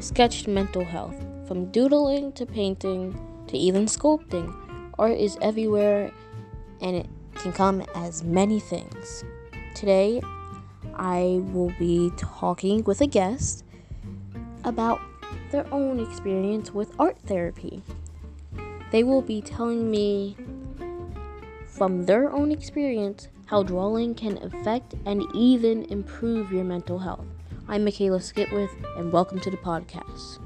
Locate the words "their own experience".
15.50-16.72, 22.04-23.28